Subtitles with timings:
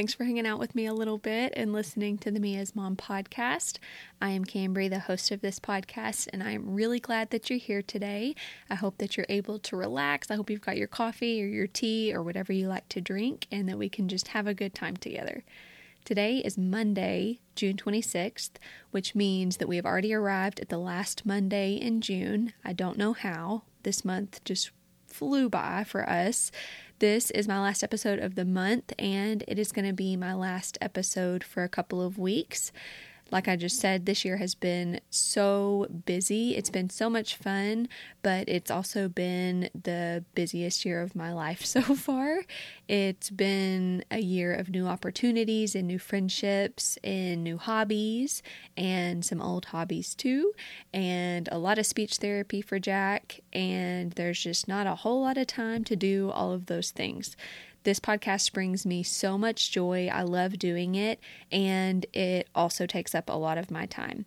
[0.00, 2.74] Thanks for hanging out with me a little bit and listening to the Me as
[2.74, 3.76] Mom podcast.
[4.18, 7.58] I am Cambry, the host of this podcast, and I am really glad that you're
[7.58, 8.34] here today.
[8.70, 10.30] I hope that you're able to relax.
[10.30, 13.46] I hope you've got your coffee or your tea or whatever you like to drink,
[13.52, 15.44] and that we can just have a good time together.
[16.06, 18.52] Today is Monday, June 26th,
[18.92, 22.54] which means that we have already arrived at the last Monday in June.
[22.64, 23.64] I don't know how.
[23.82, 24.70] This month just
[25.06, 26.50] flew by for us.
[27.00, 30.34] This is my last episode of the month, and it is going to be my
[30.34, 32.72] last episode for a couple of weeks.
[33.30, 36.56] Like I just said, this year has been so busy.
[36.56, 37.88] It's been so much fun,
[38.22, 42.40] but it's also been the busiest year of my life so far.
[42.88, 48.42] It's been a year of new opportunities and new friendships and new hobbies
[48.76, 50.52] and some old hobbies too,
[50.92, 53.40] and a lot of speech therapy for Jack.
[53.52, 57.36] And there's just not a whole lot of time to do all of those things.
[57.82, 60.10] This podcast brings me so much joy.
[60.12, 61.18] I love doing it,
[61.50, 64.26] and it also takes up a lot of my time.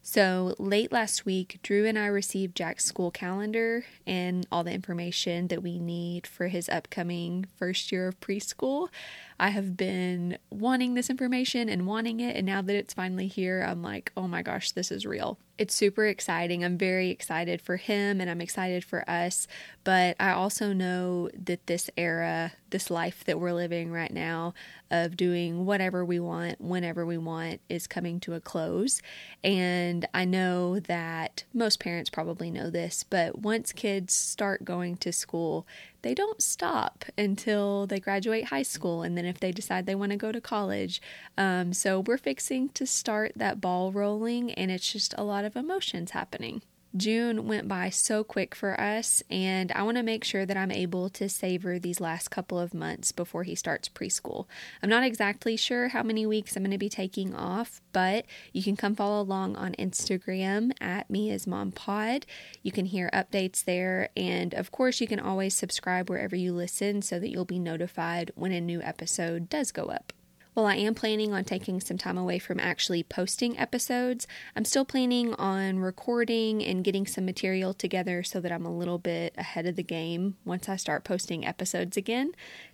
[0.00, 5.48] So, late last week, Drew and I received Jack's school calendar and all the information
[5.48, 8.90] that we need for his upcoming first year of preschool.
[9.38, 13.62] I have been wanting this information and wanting it, and now that it's finally here,
[13.62, 16.64] I'm like, oh my gosh, this is real it's super exciting.
[16.64, 19.46] I'm very excited for him and I'm excited for us.
[19.84, 24.54] But I also know that this era, this life that we're living right now
[24.90, 29.00] of doing whatever we want, whenever we want, is coming to a close.
[29.44, 35.12] And I know that most parents probably know this, but once kids start going to
[35.12, 35.66] school,
[36.04, 40.12] they don't stop until they graduate high school and then if they decide they want
[40.12, 41.00] to go to college.
[41.38, 45.56] Um, so we're fixing to start that ball rolling and it's just a lot of
[45.56, 46.60] emotions happening.
[46.96, 50.70] June went by so quick for us, and I want to make sure that I'm
[50.70, 54.46] able to savor these last couple of months before he starts preschool.
[54.80, 58.62] I'm not exactly sure how many weeks I'm going to be taking off, but you
[58.62, 62.26] can come follow along on Instagram at me as mom pod.
[62.62, 67.02] You can hear updates there, and of course, you can always subscribe wherever you listen
[67.02, 70.12] so that you'll be notified when a new episode does go up.
[70.54, 74.84] While I am planning on taking some time away from actually posting episodes, I'm still
[74.84, 79.66] planning on recording and getting some material together so that I'm a little bit ahead
[79.66, 82.30] of the game once I start posting episodes again.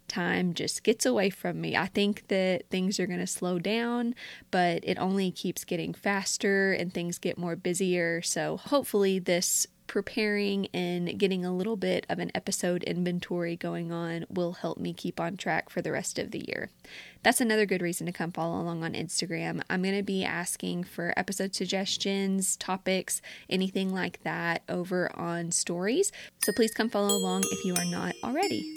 [0.09, 1.75] Time just gets away from me.
[1.75, 4.15] I think that things are going to slow down,
[4.51, 8.21] but it only keeps getting faster and things get more busier.
[8.21, 14.25] So hopefully, this preparing and getting a little bit of an episode inventory going on
[14.31, 16.71] will help me keep on track for the rest of the year.
[17.25, 19.63] That's another good reason to come follow along on Instagram.
[19.69, 26.13] I'm going to be asking for episode suggestions, topics, anything like that over on stories.
[26.45, 28.73] So please come follow along if you are not already.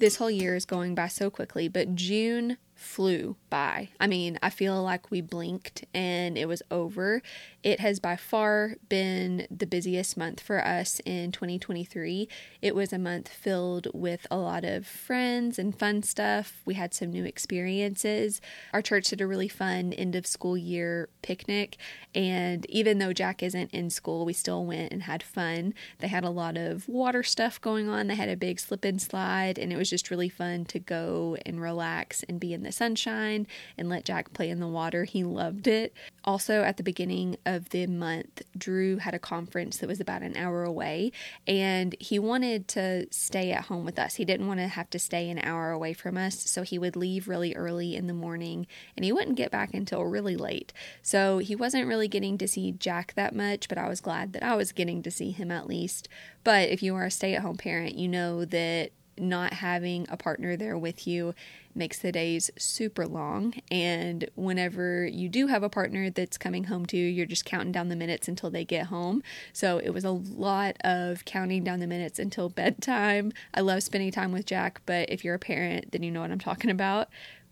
[0.00, 3.90] This whole year is going by so quickly, but June flew by.
[4.00, 7.22] I mean, I feel like we blinked and it was over.
[7.62, 12.26] It has by far been the busiest month for us in 2023.
[12.62, 16.62] It was a month filled with a lot of friends and fun stuff.
[16.64, 18.40] We had some new experiences.
[18.72, 21.76] Our church did a really fun end of school year picnic,
[22.14, 25.74] and even though Jack isn't in school, we still went and had fun.
[25.98, 28.06] They had a lot of water stuff going on.
[28.06, 31.36] They had a big slip and slide, and it was just really fun to go
[31.44, 35.04] and relax and be in the the sunshine and let Jack play in the water.
[35.04, 35.92] He loved it.
[36.24, 40.36] Also, at the beginning of the month, Drew had a conference that was about an
[40.36, 41.10] hour away,
[41.46, 44.14] and he wanted to stay at home with us.
[44.14, 46.94] He didn't want to have to stay an hour away from us, so he would
[46.94, 50.72] leave really early in the morning and he wouldn't get back until really late.
[51.02, 54.42] So he wasn't really getting to see Jack that much, but I was glad that
[54.42, 56.08] I was getting to see him at least.
[56.44, 60.16] But if you are a stay at home parent, you know that not having a
[60.16, 61.34] partner there with you
[61.74, 63.54] makes the days super long.
[63.70, 67.72] And whenever you do have a partner that's coming home to you, you're just counting
[67.72, 69.22] down the minutes until they get home.
[69.52, 73.32] So it was a lot of counting down the minutes until bedtime.
[73.54, 76.30] I love spending time with Jack, but if you're a parent, then you know what
[76.30, 77.08] I'm talking about.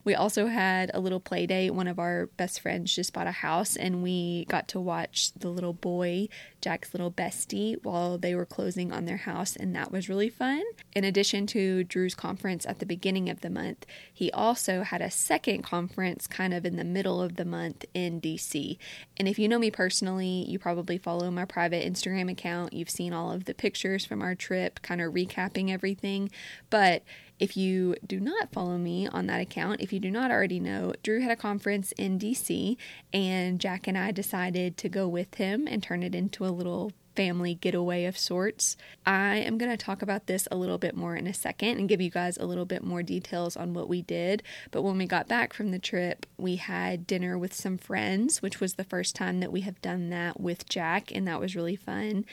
[0.08, 1.72] We also had a little play date.
[1.72, 5.50] One of our best friends just bought a house, and we got to watch the
[5.50, 6.28] little boy,
[6.62, 10.62] Jack's little bestie, while they were closing on their house, and that was really fun.
[10.94, 15.10] In addition to Drew's conference at the beginning of the month, he also had a
[15.10, 18.78] second conference kind of in the middle of the month in DC.
[19.18, 22.72] And if you know me personally, you probably follow my private Instagram account.
[22.72, 26.30] You've seen all of the pictures from our trip, kind of recapping everything.
[26.70, 27.02] But
[27.38, 30.92] if you do not follow me on that account, if you do not already know,
[31.02, 32.76] Drew had a conference in DC,
[33.12, 36.92] and Jack and I decided to go with him and turn it into a little
[37.18, 38.76] family getaway of sorts.
[39.04, 41.88] I am going to talk about this a little bit more in a second and
[41.88, 44.44] give you guys a little bit more details on what we did.
[44.70, 48.60] But when we got back from the trip, we had dinner with some friends, which
[48.60, 51.74] was the first time that we have done that with Jack, and that was really
[51.74, 52.24] fun.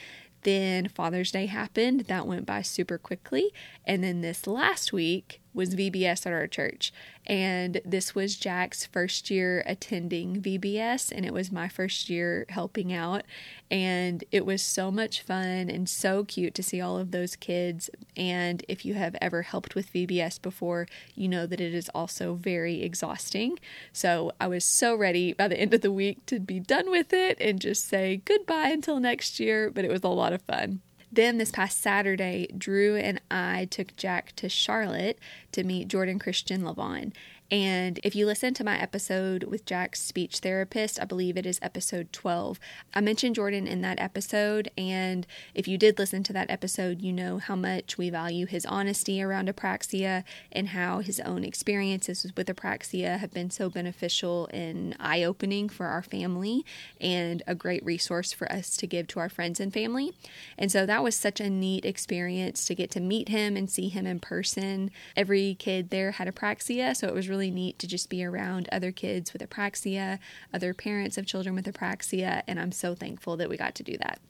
[0.46, 2.02] Then Father's Day happened.
[2.02, 3.52] That went by super quickly.
[3.84, 6.92] And then this last week was VBS at our church.
[7.26, 12.92] And this was Jack's first year attending VBS, and it was my first year helping
[12.92, 13.24] out.
[13.70, 17.90] And it was so much fun and so cute to see all of those kids.
[18.16, 20.86] And if you have ever helped with VBS before,
[21.16, 23.58] you know that it is also very exhausting.
[23.92, 27.12] So I was so ready by the end of the week to be done with
[27.12, 30.82] it and just say goodbye until next year, but it was a lot of fun.
[31.10, 35.18] Then this past Saturday, Drew and I took Jack to Charlotte
[35.52, 37.12] to meet Jordan Christian LeVan.
[37.50, 41.60] And if you listen to my episode with Jack's speech therapist, I believe it is
[41.62, 42.58] episode 12,
[42.92, 44.70] I mentioned Jordan in that episode.
[44.76, 48.66] And if you did listen to that episode, you know how much we value his
[48.66, 54.96] honesty around apraxia and how his own experiences with apraxia have been so beneficial and
[54.98, 56.64] eye opening for our family
[57.00, 60.12] and a great resource for us to give to our friends and family.
[60.58, 63.88] And so that was such a neat experience to get to meet him and see
[63.88, 64.90] him in person.
[65.16, 68.66] Every kid there had apraxia, so it was really really neat to just be around
[68.72, 70.18] other kids with apraxia,
[70.54, 73.98] other parents of children with apraxia, and I'm so thankful that we got to do
[73.98, 74.20] that.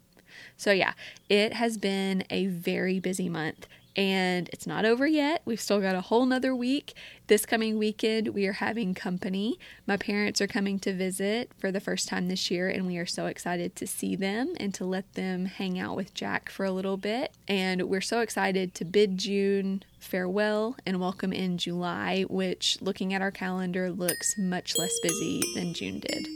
[0.57, 0.95] So, yeah,
[1.29, 5.41] it has been a very busy month and it's not over yet.
[5.47, 6.95] We've still got a whole nother week.
[7.29, 9.59] This coming weekend, we are having company.
[9.87, 13.07] My parents are coming to visit for the first time this year, and we are
[13.07, 16.71] so excited to see them and to let them hang out with Jack for a
[16.71, 17.33] little bit.
[17.49, 23.23] And we're so excited to bid June farewell and welcome in July, which, looking at
[23.23, 26.29] our calendar, looks much less busy than June did.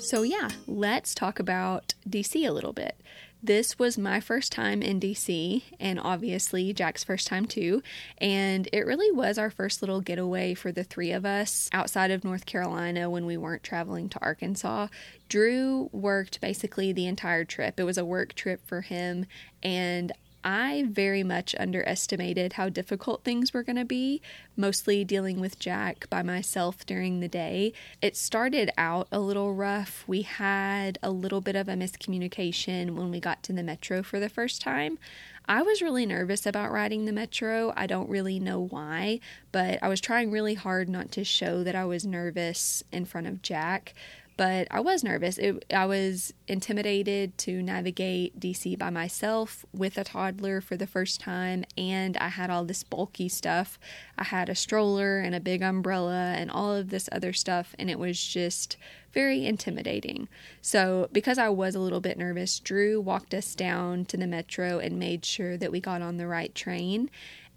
[0.00, 3.00] So, yeah, let's talk about DC a little bit.
[3.42, 7.82] This was my first time in DC, and obviously Jack's first time too.
[8.18, 12.22] And it really was our first little getaway for the three of us outside of
[12.22, 14.88] North Carolina when we weren't traveling to Arkansas.
[15.30, 17.80] Drew worked basically the entire trip.
[17.80, 19.24] It was a work trip for him,
[19.62, 24.22] and I very much underestimated how difficult things were going to be,
[24.56, 27.72] mostly dealing with Jack by myself during the day.
[28.00, 30.04] It started out a little rough.
[30.06, 34.18] We had a little bit of a miscommunication when we got to the metro for
[34.18, 34.98] the first time.
[35.46, 37.72] I was really nervous about riding the metro.
[37.76, 39.20] I don't really know why,
[39.50, 43.26] but I was trying really hard not to show that I was nervous in front
[43.26, 43.92] of Jack
[44.40, 45.36] but I was nervous.
[45.36, 51.20] It, I was intimidated to navigate DC by myself with a toddler for the first
[51.20, 53.78] time, and I had all this bulky stuff.
[54.16, 57.90] I had a stroller and a big umbrella and all of this other stuff, and
[57.90, 58.78] it was just
[59.12, 60.26] very intimidating.
[60.62, 64.78] So, because I was a little bit nervous, Drew walked us down to the metro
[64.78, 67.10] and made sure that we got on the right train.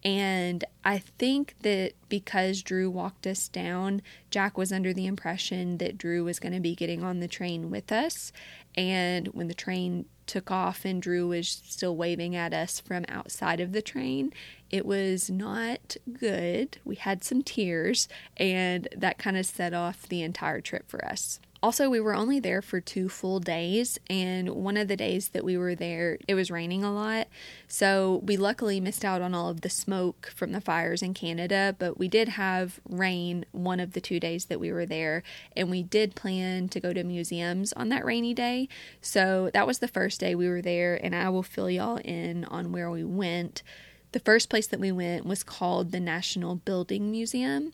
[0.05, 5.97] And I think that because Drew walked us down, Jack was under the impression that
[5.97, 8.33] Drew was going to be getting on the train with us.
[8.75, 13.61] And when the train took off and Drew was still waving at us from outside
[13.61, 14.33] of the train,
[14.69, 16.77] it was not good.
[16.83, 21.39] We had some tears, and that kind of set off the entire trip for us.
[21.63, 25.45] Also, we were only there for two full days, and one of the days that
[25.45, 27.29] we were there, it was raining a lot.
[27.69, 31.73] So we luckily missed out on all of the smoke from the fires in Canada,
[31.79, 35.23] but we did have rain one of the two days that we were there,
[35.55, 38.67] and we did plan to go to museums on that rainy day.
[38.99, 42.43] So that was the first day we were there, and I will fill y'all in
[42.43, 43.63] on where we went.
[44.11, 47.71] The first place that we went was called the National Building Museum.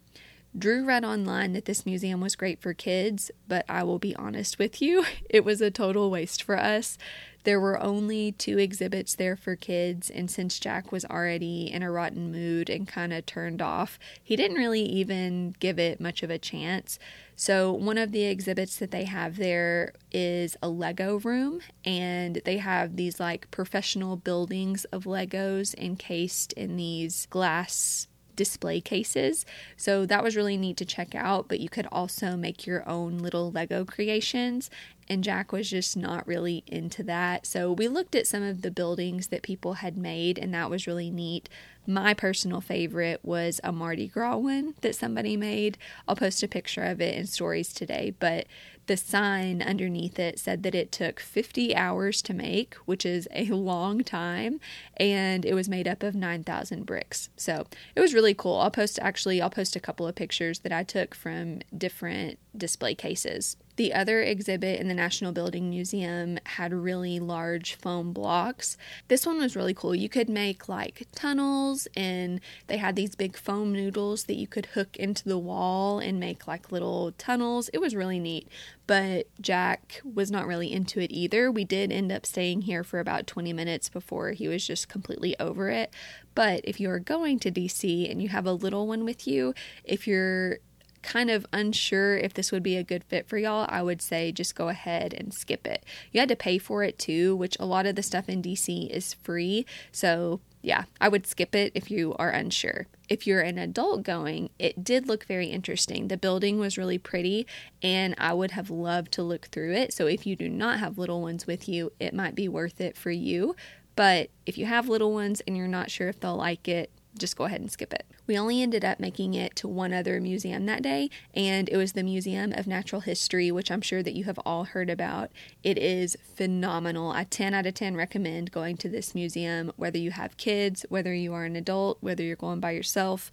[0.57, 4.57] Drew read online that this museum was great for kids, but I will be honest
[4.57, 6.97] with you, it was a total waste for us.
[7.43, 11.91] There were only two exhibits there for kids, and since Jack was already in a
[11.91, 16.29] rotten mood and kind of turned off, he didn't really even give it much of
[16.29, 16.99] a chance.
[17.37, 22.57] So, one of the exhibits that they have there is a Lego room, and they
[22.57, 28.08] have these like professional buildings of Legos encased in these glass
[28.39, 29.45] display cases.
[29.75, 33.17] So that was really neat to check out, but you could also make your own
[33.17, 34.69] little Lego creations.
[35.09, 37.45] And Jack was just not really into that.
[37.45, 40.87] So we looked at some of the buildings that people had made, and that was
[40.87, 41.49] really neat.
[41.85, 45.77] My personal favorite was a Mardi Gras one that somebody made.
[46.07, 48.47] I'll post a picture of it in stories today, but
[48.89, 53.45] the sign underneath it said that it took 50 hours to make, which is a
[53.45, 54.59] long time,
[54.97, 57.29] and it was made up of 9,000 bricks.
[57.37, 58.55] So it was really cool.
[58.55, 62.95] I'll post actually, I'll post a couple of pictures that I took from different display
[62.95, 68.75] cases The other exhibit in the National Building Museum had really large foam blocks.
[69.07, 69.95] This one was really cool.
[69.95, 74.65] You could make like tunnels, and they had these big foam noodles that you could
[74.65, 77.69] hook into the wall and make like little tunnels.
[77.71, 78.49] It was really neat
[78.89, 81.51] but Jack was not really into it either.
[81.51, 85.39] We did end up staying here for about 20 minutes before he was just completely
[85.39, 85.93] over it.
[86.33, 89.53] But if you are going to DC and you have a little one with you,
[89.83, 90.57] if you're
[91.01, 94.31] kind of unsure if this would be a good fit for y'all, I would say
[94.31, 95.83] just go ahead and skip it.
[96.11, 98.89] You had to pay for it too, which a lot of the stuff in DC
[98.89, 99.65] is free.
[99.91, 102.87] So, yeah, I would skip it if you are unsure.
[103.07, 106.09] If you're an adult going, it did look very interesting.
[106.09, 107.47] The building was really pretty,
[107.81, 109.93] and I would have loved to look through it.
[109.93, 112.97] So, if you do not have little ones with you, it might be worth it
[112.97, 113.55] for you.
[113.95, 117.35] But if you have little ones and you're not sure if they'll like it, just
[117.35, 118.05] go ahead and skip it.
[118.27, 121.93] We only ended up making it to one other museum that day, and it was
[121.93, 125.31] the Museum of Natural History, which I'm sure that you have all heard about.
[125.63, 127.11] It is phenomenal.
[127.11, 131.13] I 10 out of 10 recommend going to this museum, whether you have kids, whether
[131.13, 133.31] you are an adult, whether you're going by yourself.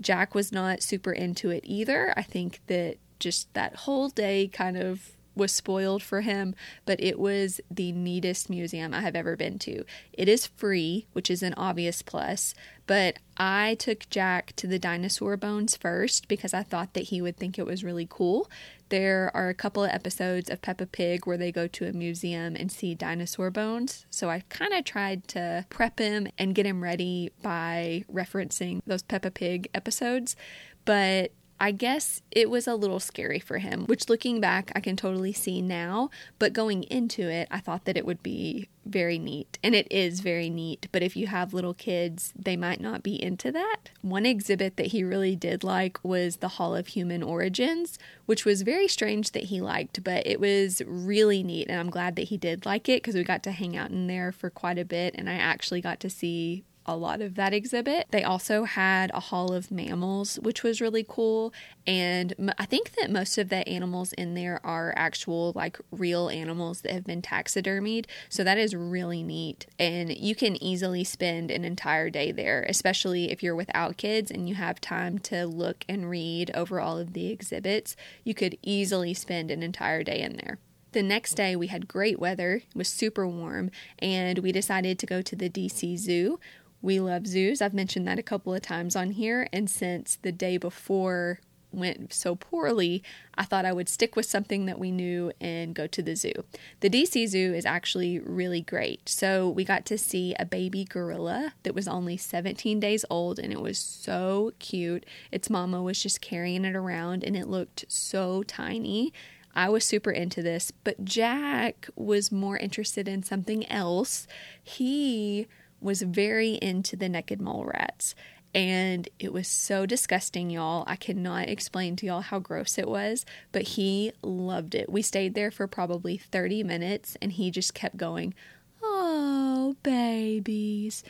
[0.00, 2.12] Jack was not super into it either.
[2.16, 7.18] I think that just that whole day kind of was spoiled for him, but it
[7.18, 9.84] was the neatest museum I have ever been to.
[10.12, 12.54] It is free, which is an obvious plus,
[12.86, 17.36] but I took Jack to the dinosaur bones first because I thought that he would
[17.36, 18.48] think it was really cool.
[18.88, 22.54] There are a couple of episodes of Peppa Pig where they go to a museum
[22.54, 24.06] and see dinosaur bones.
[24.10, 29.02] So I kind of tried to prep him and get him ready by referencing those
[29.02, 30.36] Peppa Pig episodes.
[30.84, 34.96] But I guess it was a little scary for him, which looking back, I can
[34.96, 36.10] totally see now.
[36.38, 39.58] But going into it, I thought that it would be very neat.
[39.62, 40.88] And it is very neat.
[40.92, 43.90] But if you have little kids, they might not be into that.
[44.02, 48.62] One exhibit that he really did like was the Hall of Human Origins, which was
[48.62, 51.68] very strange that he liked, but it was really neat.
[51.68, 54.06] And I'm glad that he did like it because we got to hang out in
[54.06, 55.14] there for quite a bit.
[55.16, 58.06] And I actually got to see a lot of that exhibit.
[58.10, 61.52] They also had a hall of mammals, which was really cool.
[61.86, 66.82] And I think that most of the animals in there are actual, like real animals
[66.82, 68.06] that have been taxidermied.
[68.28, 69.66] So that is really neat.
[69.78, 74.48] And you can easily spend an entire day there, especially if you're without kids and
[74.48, 77.96] you have time to look and read over all of the exhibits.
[78.24, 80.58] You could easily spend an entire day in there.
[80.92, 85.04] The next day, we had great weather, it was super warm, and we decided to
[85.04, 86.40] go to the DC Zoo.
[86.82, 87.60] We love zoos.
[87.60, 89.48] I've mentioned that a couple of times on here.
[89.52, 91.40] And since the day before
[91.72, 93.02] went so poorly,
[93.34, 96.32] I thought I would stick with something that we knew and go to the zoo.
[96.80, 99.08] The DC Zoo is actually really great.
[99.08, 103.52] So we got to see a baby gorilla that was only 17 days old and
[103.52, 105.04] it was so cute.
[105.30, 109.12] Its mama was just carrying it around and it looked so tiny.
[109.54, 114.26] I was super into this, but Jack was more interested in something else.
[114.62, 115.46] He
[115.80, 118.14] was very into the naked mole rats.
[118.54, 120.84] And it was so disgusting, y'all.
[120.86, 124.88] I cannot explain to y'all how gross it was, but he loved it.
[124.88, 128.34] We stayed there for probably 30 minutes and he just kept going,
[128.82, 131.02] Oh, babies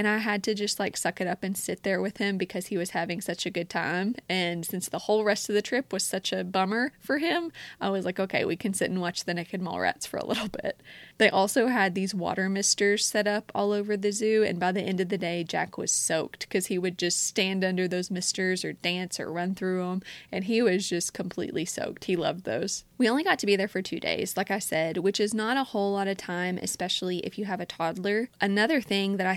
[0.00, 2.68] and I had to just like suck it up and sit there with him because
[2.68, 4.14] he was having such a good time.
[4.30, 7.52] And since the whole rest of the trip was such a bummer for him,
[7.82, 10.24] I was like, okay, we can sit and watch the naked mole rats for a
[10.30, 10.80] little bit.
[11.18, 14.80] They also had these water misters set up all over the zoo, and by the
[14.80, 18.64] end of the day, Jack was soaked because he would just stand under those misters
[18.64, 20.00] or dance or run through them,
[20.32, 22.04] and he was just completely soaked.
[22.04, 22.84] He loved those.
[22.96, 25.58] We only got to be there for two days, like I said, which is not
[25.58, 28.30] a whole lot of time, especially if you have a toddler.
[28.40, 29.36] Another thing that I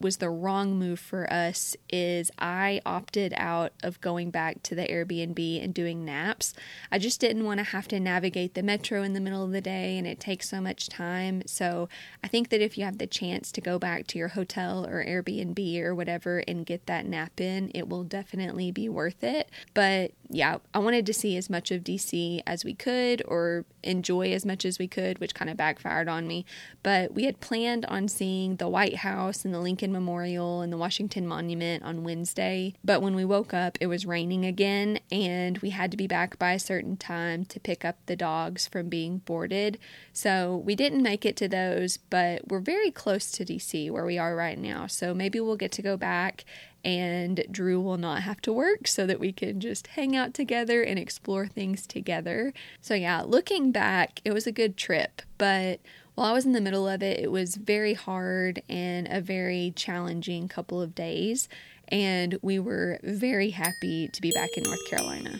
[0.00, 4.86] was the wrong move for us is I opted out of going back to the
[4.86, 6.54] Airbnb and doing naps.
[6.90, 9.60] I just didn't want to have to navigate the metro in the middle of the
[9.60, 11.42] day and it takes so much time.
[11.46, 11.88] So
[12.22, 15.04] I think that if you have the chance to go back to your hotel or
[15.04, 19.50] Airbnb or whatever and get that nap in, it will definitely be worth it.
[19.74, 24.32] But yeah, I wanted to see as much of DC as we could or enjoy
[24.32, 26.46] as much as we could, which kind of backfired on me.
[26.82, 30.76] But we had planned on seeing the White House and the Lincoln Memorial and the
[30.76, 32.74] Washington Monument on Wednesday.
[32.84, 36.38] But when we woke up, it was raining again, and we had to be back
[36.38, 39.78] by a certain time to pick up the dogs from being boarded.
[40.12, 44.18] So we didn't make it to those, but we're very close to DC where we
[44.18, 44.88] are right now.
[44.88, 46.44] So maybe we'll get to go back
[46.84, 50.82] and Drew will not have to work so that we can just hang out together
[50.82, 52.52] and explore things together.
[52.82, 55.80] So, yeah, looking back, it was a good trip, but
[56.14, 59.72] while I was in the middle of it, it was very hard and a very
[59.74, 61.48] challenging couple of days,
[61.88, 65.38] and we were very happy to be back in North Carolina.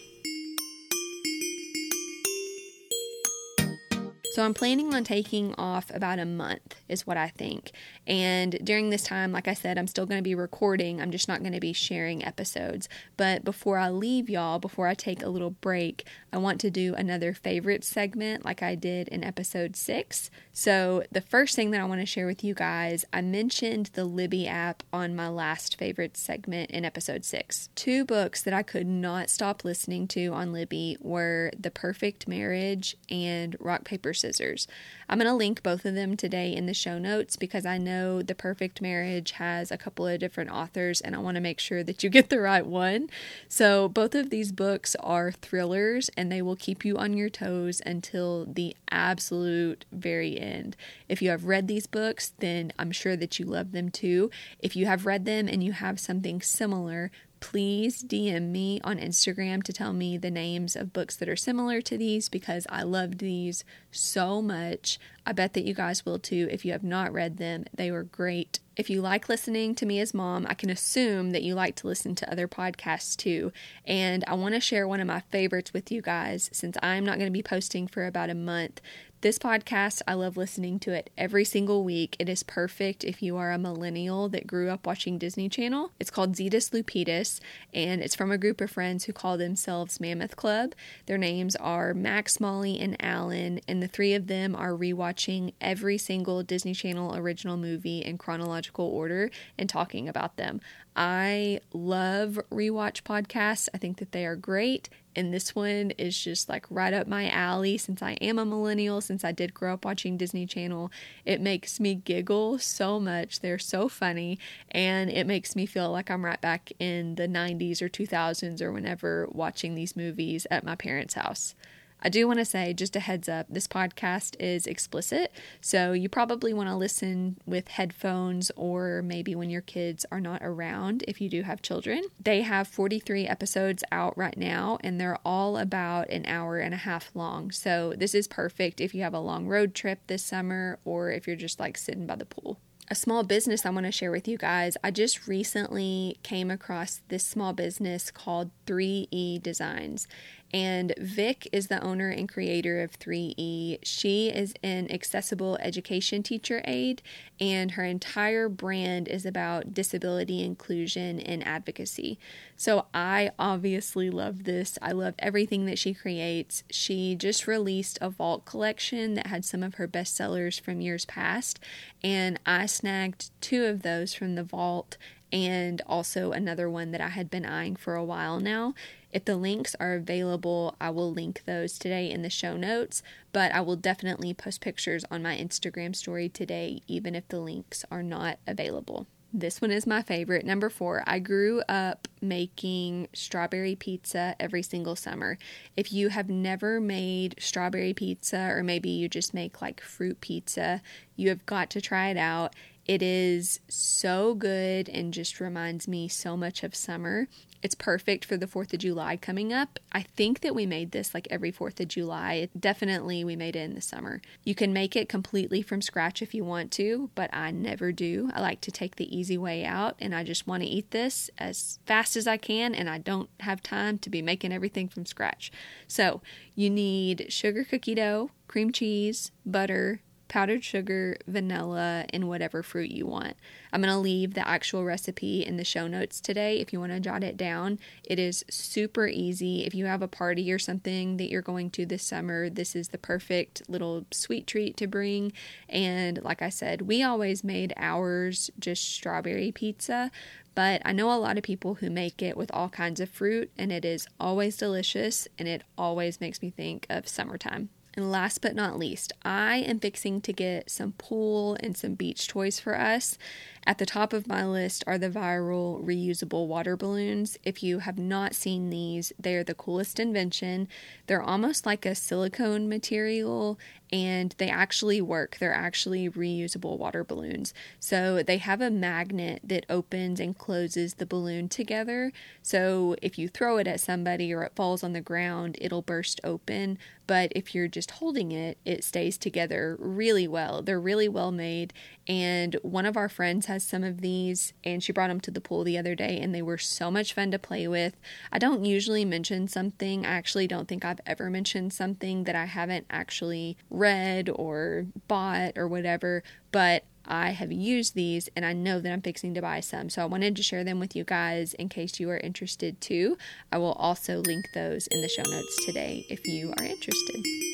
[4.33, 7.71] So I'm planning on taking off about a month, is what I think.
[8.07, 11.03] And during this time, like I said, I'm still going to be recording.
[11.03, 12.89] I'm just not going to be sharing episodes.
[13.19, 16.95] But before I leave y'all, before I take a little break, I want to do
[16.95, 20.31] another favorite segment like I did in episode six.
[20.51, 24.07] So the first thing that I want to share with you guys, I mentioned the
[24.07, 27.69] Libby app on my last favorite segment in episode six.
[27.75, 32.97] Two books that I could not stop listening to on Libby were The Perfect Marriage
[33.11, 34.67] and Rock, Paper, Scissors.
[35.09, 38.23] I'm going to link both of them today in the show notes because I know
[38.23, 41.83] The Perfect Marriage has a couple of different authors and I want to make sure
[41.83, 43.11] that you get the right one.
[43.49, 47.83] So, both of these books are thrillers and they will keep you on your toes
[47.85, 50.77] until the absolute very end.
[51.09, 54.31] If you have read these books, then I'm sure that you love them too.
[54.61, 57.11] If you have read them and you have something similar,
[57.43, 61.83] please DM me on Instagram to tell me the names of books that are similar
[61.83, 65.01] to these because I loved these so much.
[65.27, 67.65] I bet that you guys will too if you have not read them.
[67.75, 68.61] They were great.
[68.77, 71.89] If you like listening to me as mom, I can assume that you like to
[71.89, 73.53] listen to other podcasts too.
[73.85, 77.19] And I want to share one of my favorites with you guys since I'm not
[77.19, 78.81] going to be posting for about a month.
[79.23, 82.17] This podcast, I love listening to it every single week.
[82.19, 85.93] It is perfect if you are a millennial that grew up watching Disney Channel.
[86.01, 87.39] It's called Zetus Lepetus,
[87.73, 90.75] and it's from a group of friends who call themselves Mammoth Club.
[91.07, 95.99] Their names are Max, Molly, and Alan, and the three of them are rewatching every
[95.99, 100.61] single Disney Channel original movie in chronological order and talking about them.
[100.97, 103.69] I love rewatch podcasts.
[103.73, 104.89] I think that they are great.
[105.15, 109.01] And this one is just like right up my alley since I am a millennial,
[109.01, 110.91] since I did grow up watching Disney Channel.
[111.25, 113.41] It makes me giggle so much.
[113.41, 114.39] They're so funny.
[114.71, 118.73] And it makes me feel like I'm right back in the 90s or 2000s or
[118.73, 121.55] whenever watching these movies at my parents' house.
[122.05, 126.09] I do want to say, just a heads up, this podcast is explicit, so you
[126.09, 131.21] probably want to listen with headphones or maybe when your kids are not around if
[131.21, 132.03] you do have children.
[132.21, 136.79] They have 43 episodes out right now, and they're all about an hour and a
[136.79, 137.53] half long.
[137.53, 141.29] So this is perfect if you have a long road trip this summer or if
[141.29, 142.59] you're just like sitting by the pool
[142.91, 144.77] a small business I want to share with you guys.
[144.83, 150.07] I just recently came across this small business called 3E Designs.
[150.55, 153.79] And Vic is the owner and creator of 3E.
[153.83, 157.01] She is an accessible education teacher aide,
[157.41, 162.19] and her entire brand is about disability inclusion and advocacy.
[162.55, 164.79] So I obviously love this.
[164.83, 166.65] I love everything that she creates.
[166.71, 171.61] She just released a vault collection that had some of her bestsellers from years past,
[172.05, 174.97] and I snagged two of those from the vault
[175.33, 178.75] and also another one that I had been eyeing for a while now.
[179.13, 183.53] If the links are available, I will link those today in the show notes, but
[183.53, 188.03] I will definitely post pictures on my Instagram story today, even if the links are
[188.03, 189.07] not available.
[189.35, 190.45] This one is my favorite.
[190.45, 195.39] Number four, I grew up making strawberry pizza every single summer.
[195.75, 200.83] If you have never made strawberry pizza, or maybe you just make like fruit pizza,
[201.17, 202.55] you have got to try it out.
[202.85, 207.27] It is so good and just reminds me so much of summer.
[207.63, 209.79] It's perfect for the 4th of July coming up.
[209.93, 212.49] I think that we made this like every 4th of July.
[212.59, 214.21] Definitely, we made it in the summer.
[214.43, 218.31] You can make it completely from scratch if you want to, but I never do.
[218.35, 221.31] I like to take the easy way out and I just want to eat this
[221.39, 225.07] as fast as I can and I don't have time to be making everything from
[225.07, 225.53] scratch.
[225.87, 226.21] So,
[226.57, 230.01] you need sugar cookie dough, cream cheese, butter,
[230.33, 233.37] powdered sugar, vanilla, and whatever fruit you want.
[233.71, 236.91] I'm going to leave the actual recipe in the show notes today if you want
[236.93, 237.79] to jot it down.
[238.03, 239.67] It is super easy.
[239.67, 242.89] If you have a party or something that you're going to this summer, this is
[242.89, 245.35] the perfect little sweet treat to bring.
[245.69, 250.11] And like I said, we always made ours just strawberry pizza,
[250.55, 253.51] but I know a lot of people who make it with all kinds of fruit,
[253.59, 257.69] and it is always delicious and it always makes me think of summertime.
[257.95, 262.27] And last but not least, I am fixing to get some pool and some beach
[262.27, 263.19] toys for us.
[263.65, 267.39] At the top of my list are the viral reusable water balloons.
[267.45, 270.67] If you have not seen these, they are the coolest invention.
[271.07, 273.59] They're almost like a silicone material
[273.93, 275.37] and they actually work.
[275.39, 277.53] They're actually reusable water balloons.
[277.79, 282.11] So they have a magnet that opens and closes the balloon together.
[282.43, 286.21] So if you throw it at somebody or it falls on the ground, it'll burst
[286.25, 290.63] open, but if you're just holding it, it stays together really well.
[290.63, 291.75] They're really well made.
[292.09, 295.41] And one of our friends has some of these, and she brought them to the
[295.41, 297.95] pool the other day, and they were so much fun to play with.
[298.33, 302.47] I don't usually mention something, I actually don't think I've ever mentioned something that I
[302.47, 308.81] haven't actually read or bought or whatever, but I have used these and I know
[308.81, 309.91] that I'm fixing to buy some.
[309.91, 313.19] So I wanted to share them with you guys in case you are interested too.
[313.51, 317.52] I will also link those in the show notes today if you are interested.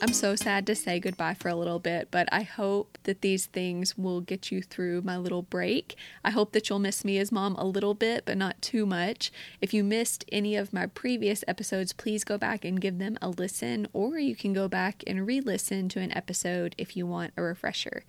[0.00, 3.46] I'm so sad to say goodbye for a little bit, but I hope that these
[3.46, 5.96] things will get you through my little break.
[6.24, 9.32] I hope that you'll miss me as mom a little bit, but not too much.
[9.60, 13.28] If you missed any of my previous episodes, please go back and give them a
[13.28, 17.32] listen, or you can go back and re listen to an episode if you want
[17.36, 18.04] a refresher.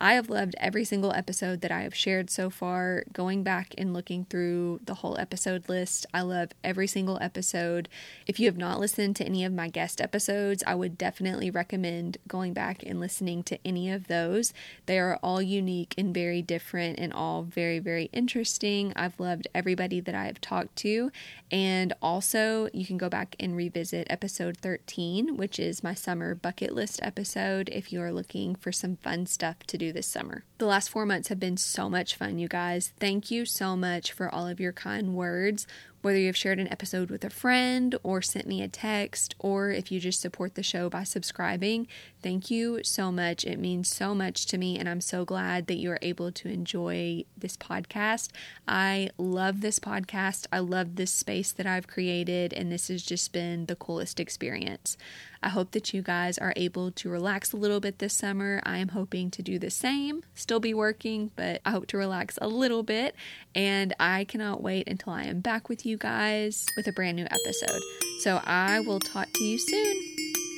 [0.00, 3.04] I have loved every single episode that I have shared so far.
[3.12, 7.88] Going back and looking through the whole episode list, I love every single episode.
[8.26, 12.18] If you have not listened to any of my guest episodes, I would definitely recommend
[12.26, 14.52] going back and listening to any of those.
[14.86, 18.92] They are all unique and very different and all very, very interesting.
[18.96, 21.12] I've loved everybody that I have talked to.
[21.52, 26.74] And also, you can go back and revisit episode 13, which is my summer bucket
[26.74, 30.44] list episode if you are looking for some fun stuff to do do this summer.
[30.58, 32.92] The last four months have been so much fun, you guys.
[32.98, 35.66] Thank you so much for all of your kind words
[36.04, 39.90] whether you've shared an episode with a friend or sent me a text, or if
[39.90, 41.88] you just support the show by subscribing,
[42.22, 43.42] thank you so much.
[43.42, 46.48] It means so much to me, and I'm so glad that you are able to
[46.48, 48.28] enjoy this podcast.
[48.68, 50.46] I love this podcast.
[50.52, 54.98] I love this space that I've created, and this has just been the coolest experience.
[55.44, 58.62] I hope that you guys are able to relax a little bit this summer.
[58.64, 62.38] I am hoping to do the same, still be working, but I hope to relax
[62.40, 63.14] a little bit.
[63.54, 67.16] And I cannot wait until I am back with you you guys with a brand
[67.16, 67.80] new episode.
[68.18, 69.94] So I will talk to you soon.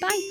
[0.00, 0.25] Bye.